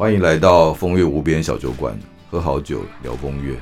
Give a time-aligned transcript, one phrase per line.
[0.00, 1.94] 欢迎来到风月无边小酒馆，
[2.30, 3.54] 喝好酒聊风月。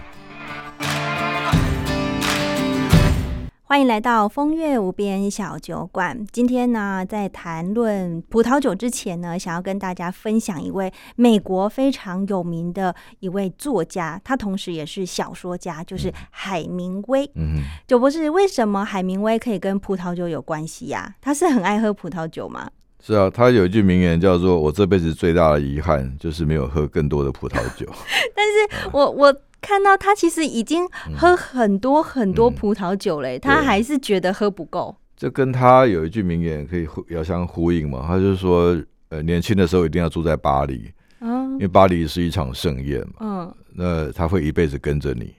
[3.64, 6.24] 欢迎来到风月无边小酒馆。
[6.30, 17.28] 今天呢，在谈论葡萄酒之前呢，想要跟大家分享一位美国非常有名的一位作家，他同时也是小说家，就是海明威。
[17.34, 21.16] 嗯，酒博士，为什么海明威可以跟葡萄酒有关系呀？
[21.20, 22.70] 他是很爱喝葡萄酒吗？
[23.02, 27.86] 是啊，他有一句名言叫做“我这辈子最大的遗憾就是没有喝更多的葡萄酒”。
[28.34, 29.34] 但是我我。
[29.60, 34.96] 看到他其实已经喝很多很多葡萄酒嘞，他还是觉得喝不够。
[35.16, 38.04] 这跟他有一句名言可以遥相呼应嘛？
[38.06, 40.88] 他就是说，呃，年轻的时候一定要住在巴黎，
[41.20, 45.34] 嗯，因为巴黎是一场盛宴嘛，嗯，那他会一辈子跟着你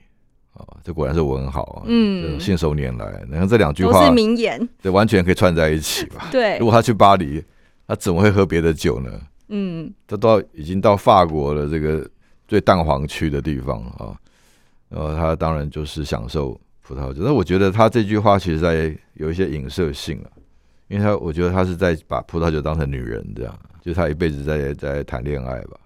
[0.52, 0.68] 啊。
[0.84, 3.22] 这果然是文豪啊，嗯，信手拈来。
[3.26, 6.28] 你看这两句话是名言，对，完全可以串在一起吧？
[6.30, 6.58] 对。
[6.58, 7.42] 如果他去巴黎，
[7.90, 9.10] 他怎么会喝别的酒呢？
[9.48, 12.08] 嗯，他到已经到法国的，这个。
[12.50, 14.10] 最蛋黄区的地方啊，
[14.88, 17.22] 然后，他当然就是享受葡萄酒。
[17.22, 20.30] 那我觉得他这句话其实在有一些影射性了，
[20.88, 25.78] 因为他我觉得他是在把葡萄酒当成女人这样，就他一辈子在在谈恋爱吧。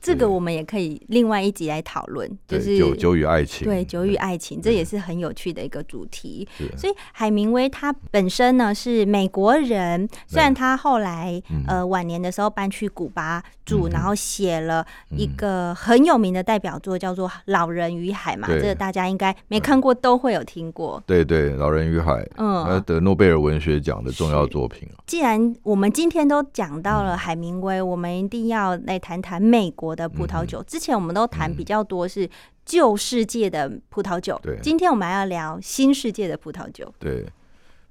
[0.00, 3.66] 这个我们也可以另外一集来讨论，就是酒酒与爱情。
[3.66, 6.46] 对，酒与爱情，这也是很有趣的一个主题。
[6.76, 21.02] 所以海明威他本身呢是美国人，虽然他后来呃晚年的时候搬去古巴住，然后写了一个很有名的代表作叫做《老人与海》嘛，这个大家应该没看过都会有听过。
[21.06, 24.86] 对对，《老人与海》嗯，得诺贝尔文学奖的重要作品。
[25.06, 29.94] 既然我们今天都讲到了海明威，我们一定要来谈谈美国。
[29.94, 32.28] 的葡萄酒，之前我们都谈比较多是
[32.64, 36.92] 旧世界的葡萄酒，对，今天我们要聊新世界的葡萄酒。
[36.98, 37.24] 对，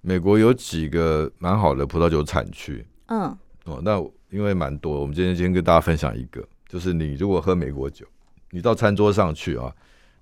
[0.02, 8.06] 美国有几个蛮好的葡萄酒产区，嗯，哦，那因为蛮多，我们今天先跟大家分享一个，就是你如果喝美国酒，
[8.52, 9.72] 你到餐桌上去啊，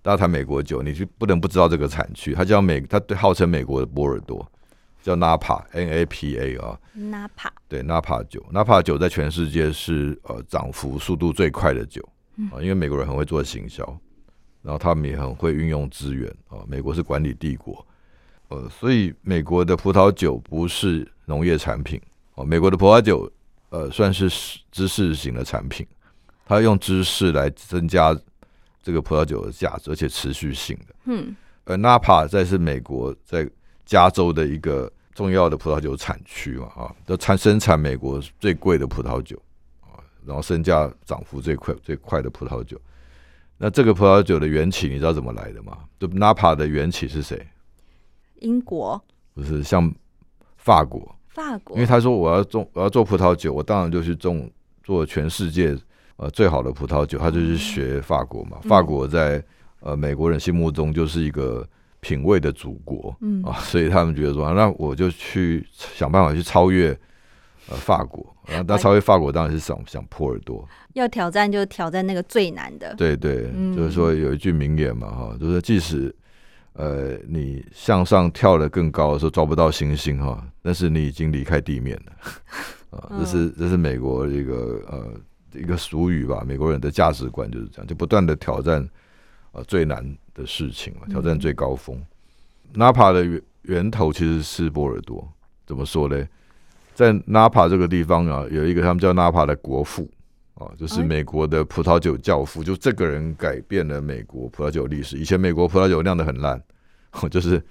[0.03, 4.45] 大家谈美国酒，你就不能不知道这个产区，它叫美，它对号称美国的波尔多。
[5.01, 12.07] 叫 Napa，N A P A 啊，Napa 对 Napa 酒，Napa 酒在全世界是呃涨幅速度最快的酒
[12.51, 13.83] 啊，因为美国人很会做行销，
[14.61, 16.59] 然后他们也很会运用资源啊。
[16.67, 17.83] 美国是管理帝国，
[18.49, 21.99] 呃，所以美国的葡萄酒不是农业产品
[22.35, 23.27] 哦，美国的葡萄酒
[23.69, 24.29] 呃算是
[24.71, 25.83] 知识型的产品，
[26.45, 28.15] 它用知识来增加
[28.83, 30.95] 这个葡萄酒的价值，而且持续性的。
[31.05, 31.35] 嗯，
[31.65, 33.49] 而 Napa 在是美国在。
[33.91, 39.37] 加州的一个重要的葡萄酒产区嘛，啊，都产生产美国最贵的葡萄酒
[39.81, 42.79] 啊，然后身价涨幅最快最快的葡萄酒。
[43.57, 45.77] 那这个葡萄酒的缘起，你知道怎么来的吗？
[45.99, 47.45] 就 Napa 的缘起是谁？
[48.35, 49.03] 英国？
[49.33, 49.93] 不是，像
[50.55, 51.13] 法国。
[51.27, 51.75] 法国。
[51.75, 54.49] 因为他说我要种，我要做葡萄酒，我当然就去种
[54.85, 55.77] 做全世界
[56.15, 57.19] 呃最好的葡萄酒。
[57.19, 58.57] 他就是学法国嘛。
[58.61, 59.43] 法国在
[59.81, 61.67] 呃美国人心目中就是一个。
[62.01, 63.41] 品味的祖国，嗯。
[63.43, 66.89] 啊，所以他们觉得说，那我就去想办法去超越
[67.69, 76.13] 呃法国，然后那超越法国当然是想想波尔多，要挑战就挑战那个最难的，对对，就是说有一句名言嘛哈，就是即使
[76.73, 85.13] 呃你向上跳得更高的时候抓不到星星哈，但是你已经离开地面了啊，这是这是美国一个呃
[85.53, 88.85] 一个俗语吧，美国人的价值观就是这样，就不断的挑战
[89.51, 90.17] 呃最难。
[90.33, 92.01] 的事情嘛，挑战最高峰。
[92.73, 95.29] Napa 的源源头其实是波尔多，
[95.67, 96.25] 怎么说呢？
[96.95, 100.09] 在 Napa 这个地方啊，有一个他们叫 Napa 的国父
[100.53, 102.63] 啊，就是美国的葡萄酒教父。
[102.63, 105.17] 就这个人改变了美国葡萄酒历史。
[105.17, 106.63] 以前美国葡萄酒酿的很烂，
[107.29, 107.61] 就是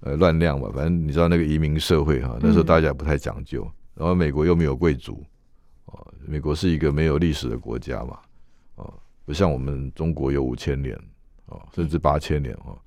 [0.00, 0.70] 呃乱酿嘛。
[0.74, 5.22] 反正你知道那个移民社会哈，那时候大家不太讲究，然后美国又没有贵族
[5.84, 8.18] 啊，美国是一个没有历史的国家嘛，
[8.76, 8.88] 啊，
[9.26, 10.98] 不像我们中国有五千年。
[11.46, 12.78] 哦，甚至八千年哦，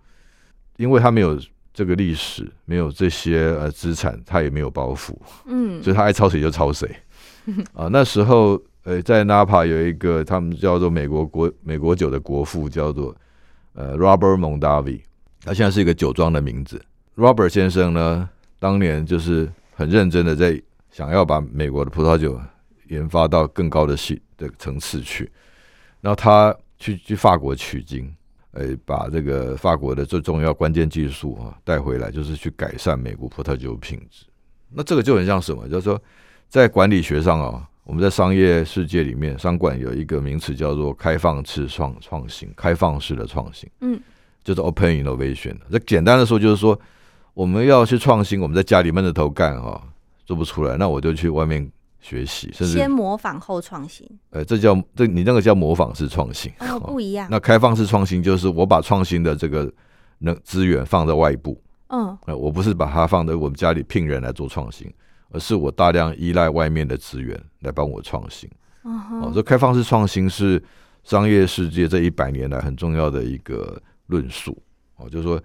[0.78, 1.40] 因为他没有
[1.74, 5.16] 这个历史，没有这些呃资产，他也没有包袱，
[5.46, 6.90] 嗯， 所以他爱抄谁就抄谁
[7.74, 7.88] 啊。
[7.92, 13.16] 那时候呃，在 Napa 有一个他们叫做美国国美国酒的国父，叫做
[13.74, 15.02] 呃 Robert Mondavi，
[15.44, 16.82] 他现在是一个酒庄的名字。
[17.16, 18.30] Robert 先生呢，
[18.60, 20.62] 当年就是很认真的在
[20.92, 22.40] 想要把美国的葡萄酒
[22.88, 25.30] 研发到更高的系的层次去，
[26.02, 28.12] 然后他去去法国取经。
[28.54, 34.26] 诶，把这个法国的最重要关键技术啊带回来，就是去改善美国葡萄酒品质。
[34.72, 35.68] 那这个就很像什么？
[35.68, 36.02] 就是说，
[36.48, 44.00] 在管理学上啊，我们在商业世界里面，商管有一个名词叫做开放式创创新，开放式的创新，嗯，
[44.44, 45.56] 就是 open innovation。
[45.70, 46.80] 那简单的说，就是说，
[47.34, 49.82] 我们要去创新，我们在家里闷着头干哈，
[50.26, 54.08] 做不出来，那我就去外面学习，甚至先模仿后创新。
[54.30, 57.28] 呃，这叫这你那个叫模仿式创新哦，不一样。
[57.30, 59.72] 那开放式创新就是我把创新的这个
[60.20, 64.92] 能资源放在外部，嗯，呃，我不是把它放在我们家里聘人来做创新，
[65.32, 68.50] 而是我大量依赖外面的资源来帮我创新。
[68.84, 70.62] 哦，这开放式创新是
[71.04, 74.58] 商业世界这一百年来很重要的一个论述。
[74.96, 75.42] 哦，就是说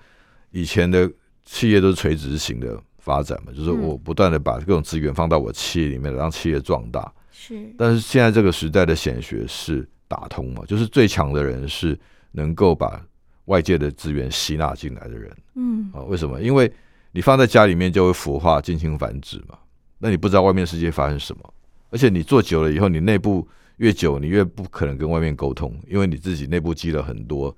[0.52, 1.10] 以前的
[1.44, 2.80] 企业都是垂直型的。
[3.04, 7.12] 发展嘛，就是我不断的把各种资源放到我企业里面，让企业壮大。
[7.30, 11.98] 是，但是现在这个时代的显学是打通嘛，就是最强的人是
[12.32, 12.98] 能够把
[13.44, 15.36] 外界的资源吸纳进来的人。
[15.54, 16.40] 嗯，啊，为什么？
[16.40, 16.72] 因为
[17.12, 19.58] 你放在家里面就会腐化、进行繁殖嘛。
[19.98, 21.54] 那你不知道外面世界发生什么，
[21.90, 23.46] 而且你做久了以后，你内部
[23.76, 27.54] 越久，你越不可能跟外面沟通，因为你自己内部积了很多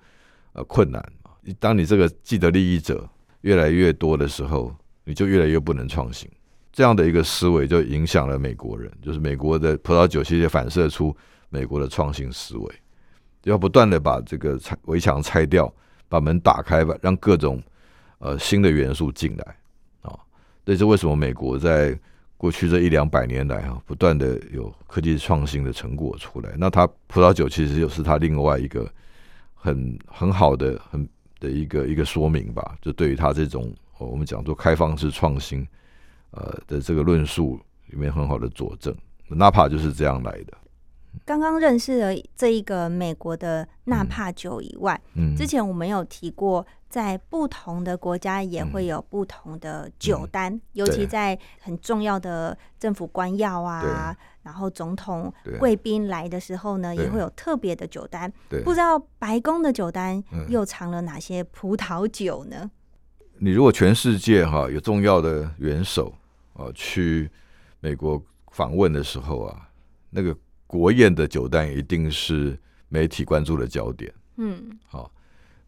[0.52, 1.30] 呃困难嘛。
[1.60, 3.08] 当你这个既得利益者
[3.42, 4.74] 越来越多的时候，
[5.08, 6.28] 你就越来越不能创新，
[6.72, 11.16] 这样的一个思维就影响了美国人，就是美国的葡萄酒其实反射出
[11.48, 12.74] 美国的创新思维，
[13.44, 15.72] 要不断的把这个拆围墙拆掉，
[16.08, 17.62] 把门打开吧，让各种
[18.18, 19.56] 呃新的元素进来
[20.02, 20.18] 啊。
[20.64, 21.96] 这是为什么美国在
[22.36, 26.52] 过去这一两百年来啊，不断的有科技创新的成果出来。
[26.58, 28.90] 那它葡萄酒其实又是它另外一个
[29.54, 31.08] 很很好的很
[31.38, 33.72] 的一个一个说明吧，就对于它这种。
[33.98, 35.66] 我们讲做开放式创新，
[36.30, 38.94] 呃的这个论述里面很好的佐证，
[39.28, 40.52] 纳帕就是这样来的。
[41.24, 58.30] 刚刚认识了这一个美国的纳帕酒以外，嗯，之前我们有提过，在不同的国家也会有不同的酒单，尤其在很重要的政府官要啊，然后总统贵宾来的时候呢，也会有特别的酒单。
[58.62, 62.70] 不知道白宫的酒单又藏了哪些葡萄酒呢？
[63.38, 66.14] 你如果全世界哈有重要的元首
[66.54, 67.30] 啊去
[67.80, 69.68] 美国访问的时候啊，
[70.08, 70.34] 那个
[70.66, 74.12] 国宴的酒单一定是媒体关注的焦点。
[74.36, 75.12] 嗯，好，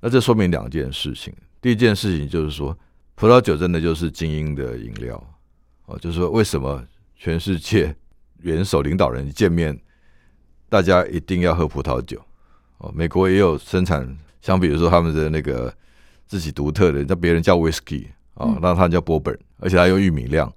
[0.00, 1.34] 那这说明两件事情。
[1.60, 2.76] 第一件事情就是说，
[3.14, 5.22] 葡萄酒真的就是精英的饮料
[5.86, 6.82] 哦，就是说为什么
[7.16, 7.94] 全世界
[8.40, 9.78] 元首领导人见面，
[10.68, 12.18] 大家一定要喝葡萄酒
[12.78, 12.90] 哦？
[12.94, 15.72] 美国也有生产，像比如说他们的那个。
[16.28, 20.52] 自己独特的，叫别人叫 whisky 啊，那他叫波本，而且他用玉米酿。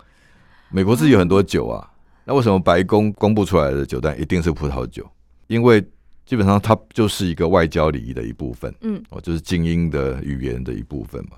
[0.70, 1.90] 美国自己有很多酒啊，
[2.26, 5.10] 那为什么白宫公布出来的酒单一定是葡萄酒？
[5.48, 5.84] 因为
[6.26, 11.38] 基本上它就是一个外交礼仪的一部分，嗯，哦，就是精英的语言的一部分嘛。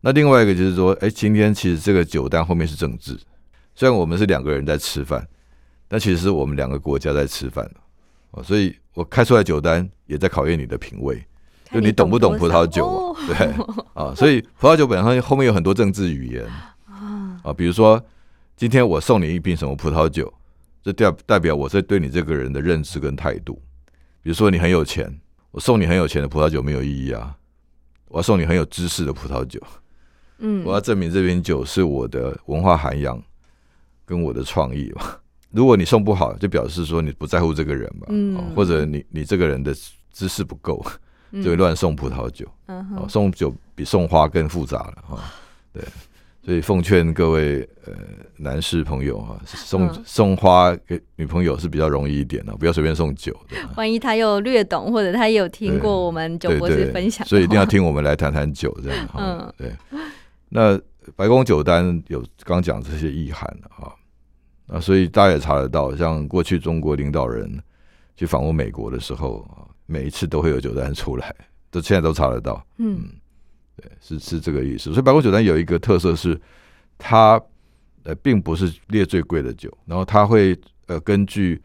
[0.00, 3.18] 那另外一个就是说，哎，今天其实这个酒单后面是政治，
[3.74, 5.26] 虽然我们是两个人在吃饭，
[5.88, 7.70] 但其实是我们两个国家在吃饭
[8.32, 11.22] 哦，所以我开出来酒单也在考验你的品味。
[11.72, 13.14] 就你懂不懂葡萄酒？
[13.26, 13.36] 对
[13.94, 16.44] 啊，所以葡萄酒本身后面有很多政治语言
[17.42, 18.02] 啊，比如说
[18.56, 20.32] 今天我送你一瓶什么葡萄酒，
[20.82, 23.60] 这代代表我在对你这个人的认知跟态度。
[24.22, 25.10] 比如说你很有钱，
[25.50, 27.34] 我送你很有钱的葡萄酒没有意义啊，
[28.08, 29.60] 我要送你很有知识的葡萄酒。
[30.38, 33.22] 嗯， 我要证明这瓶酒是我的文化涵养
[34.04, 35.02] 跟我的创意嘛。
[35.50, 39.74] 如果你送不好，就表示说你不在乎这个人嘛，嗯，或者你你这个人的
[40.12, 40.84] 知识不够。
[41.32, 45.24] 就会乱送葡萄酒，哦，送酒比送花更复杂了哈。
[45.72, 45.84] 对，
[46.42, 47.92] 所以奉劝各位呃
[48.36, 53.32] 男士朋友哈，送送花给女朋友是比较容易一点的，不要随便送酒。
[53.76, 59.08] 万一他又略懂，或者他有听过我们酒博士分享，所以一定要听我们来谈谈酒这样。
[59.16, 59.72] 嗯，对。
[60.48, 60.76] 那
[61.14, 63.94] 白宫酒单有刚讲这些意涵啊，
[64.66, 67.62] 那所以大家也查得到，像过去中国领导人
[68.16, 69.69] 去访问美国的时候啊。
[69.90, 71.34] 每一次都会有酒单出来，
[71.68, 72.64] 都现在都查得到。
[72.76, 73.10] 嗯，
[73.74, 74.92] 对，是是这个意思。
[74.92, 76.40] 所以白宫酒单有一个特色是，
[76.96, 77.42] 它
[78.04, 80.56] 呃并不是列最贵的酒，然后它会
[80.86, 81.60] 呃根据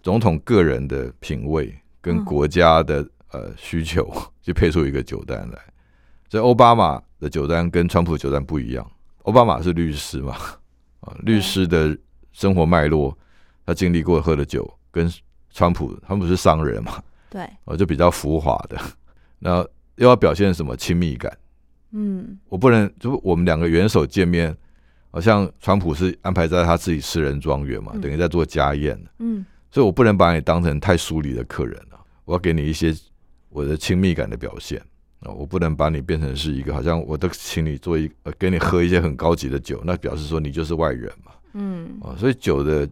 [0.00, 4.08] 总统个人的品味跟国家的呃需求
[4.40, 5.58] 去配出一个酒单来。
[6.28, 8.88] 所以奥巴马的酒单跟川普酒单不一样。
[9.24, 10.36] 奥巴马是律师嘛，
[11.02, 11.98] 啊，律师的
[12.30, 13.12] 生活脉络，
[13.64, 15.12] 他经历过喝的酒，跟
[15.50, 17.02] 川普他们不是商人嘛。
[17.28, 18.80] 对，我就比较浮华的，
[19.38, 19.66] 那
[19.96, 21.36] 又要表现什么亲密感？
[21.92, 24.54] 嗯，我不能，就我们两个元首见面，
[25.10, 28.98] 好像川普是安排在他自己私人庄园嘛，等于在做家宴。
[29.18, 32.94] 嗯，所以我不能把你当成太疏离的客人了，我要给你一些
[33.48, 34.78] 我的亲密感的表现
[35.20, 41.32] 啊，我不能把你变成是一个好像我都请你做一呃，给你喝一些很高级的酒，那表示说你就是外人嘛。
[41.54, 42.86] 嗯，啊，所以酒的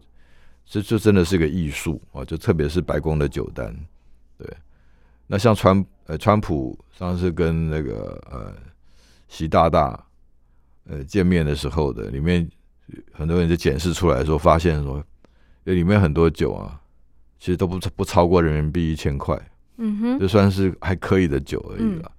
[0.65, 3.75] 这就真的是个艺术啊，就特别是白宫的酒单。
[5.27, 8.53] 对，那像川呃川普上次跟那个呃
[9.27, 10.05] 习大大
[10.87, 12.47] 呃见面的时候的，里面
[13.11, 15.03] 很多人就检视出来说，发现说
[15.63, 16.79] 里面很多酒啊，
[17.39, 19.35] 其实都不不超过人民币一千块，
[19.77, 22.11] 嗯哼，就算是还可以的酒而已了。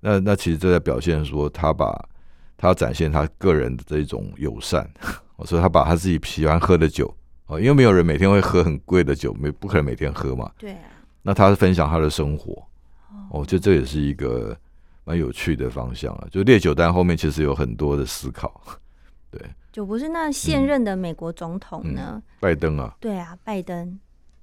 [0.00, 2.08] 那那其实这在表现说，他把
[2.56, 4.88] 他要展现他个人的这种友善。
[5.36, 10.50] 我说他把他自己喜欢喝的酒哦，因为没有人每天会喝很贵的酒，没不可能每天喝嘛。
[10.58, 10.97] 对啊。
[11.22, 12.66] 那他是分享他的生活，
[13.30, 14.56] 哦，就这也是一个
[15.04, 16.26] 蛮有趣的方向啊。
[16.30, 18.60] 就列九单后面其实有很多的思考。
[19.30, 19.40] 对。
[19.70, 22.22] 就不是那现任的美国总统呢？
[22.40, 22.96] 拜登啊。
[23.00, 23.98] 对啊，拜登。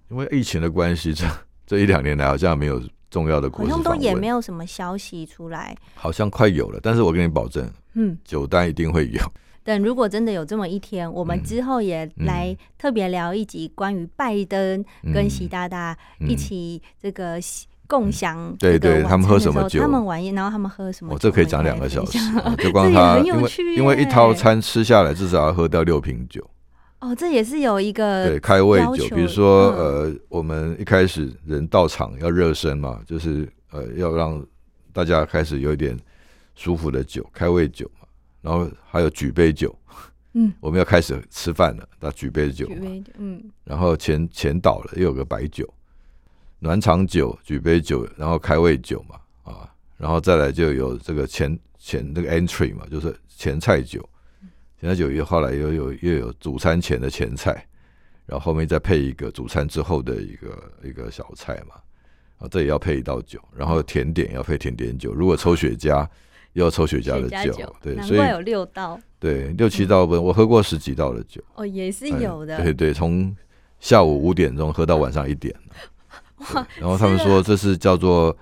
[0.10, 1.26] 因为疫情的关系，这
[1.66, 2.82] 这一两年来好像没有。
[3.12, 9.22] 重要的好像都也没有什么消息出来，好像快有了，但是我跟你保证，嗯，九单一定会有。
[9.66, 17.40] 等如果真的有这么一天，我们之后也来特别聊一集关于拜登跟习大大一起这个
[17.88, 22.20] 共享，对对，他们喝什么酒，他们晚宴，然后他们喝什么，我这可以讲两个小时，
[22.60, 26.48] 就光他， 因为因为一套餐吃下来至少要喝掉六瓶酒。
[27.00, 34.44] 哦，这也是有一个对开胃酒，比如说呃，我们一开始人到场要热身嘛，就是呃要让
[34.94, 35.98] 大家开始有一点
[36.56, 38.05] 舒服的酒，开胃酒嘛。
[38.46, 39.76] 然后还有举杯酒，
[40.34, 42.70] 嗯， 我们要开始吃饭了，那举杯酒，
[43.18, 45.68] 嗯，然后前前倒了又有个白酒，
[46.60, 49.20] 暖场酒、举杯酒，然后开胃酒嘛，
[49.52, 54.08] 啊，然后再来就有这个前前那个 entry 嘛，就是前菜酒。
[54.80, 57.66] 前菜酒又后来又有又有主餐前的前菜，
[58.28, 61.76] 然后后面再配一个主餐之后的一个一个小菜嘛，
[62.38, 66.08] 啊，这也要配一道酒，然后甜点要配甜点酒，如果抽雪茄又
[66.62, 73.36] 要抽雪茄的酒，对，所以有六道，对，六七道不，我喝过十几道的酒，哦，也是有的，对对，从
[73.80, 75.54] 下午五点钟喝到晚上一点，
[76.54, 78.36] 哇，然后他们说这是叫做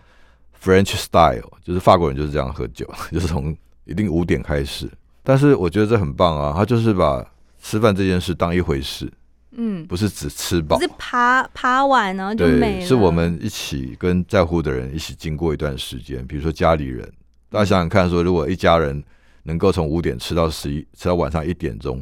[0.63, 3.55] French style，就是法国人就是这样喝酒， 就是从
[3.85, 4.89] 一定五点开始。
[5.23, 7.25] 但是我觉得这很棒啊，他就是把
[7.61, 9.11] 吃饭这件事当一回事，
[9.51, 12.85] 嗯，不是只吃饱，是爬爬完然后就没了。
[12.85, 17.11] 是我们一起跟在乎的人一起经过一段时间，比如说家里人，
[17.53, 19.03] 大家想想看，说如果一家人
[19.43, 21.99] 能够从五点吃到十一，吃到晚上一点钟，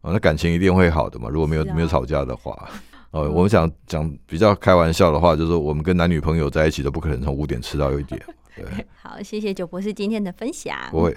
[0.00, 1.28] 啊，那感情一定会好的嘛。
[1.28, 2.56] 如果没有没有吵架的话，
[3.10, 8.22] 哦，我们想讲比较开玩笑的话，就是说我们跟男女朋友在一起都不可能从五点吃到一点。
[8.54, 8.64] 对，
[9.02, 10.76] 好，谢谢九博士今天的分享。
[10.92, 11.12] 不会。